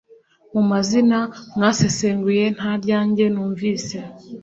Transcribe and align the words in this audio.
mu 0.53 0.61
mazina 0.71 1.19
mwasesenguye 1.55 2.43
ntaryange 2.55 3.25
numvise 3.33 3.97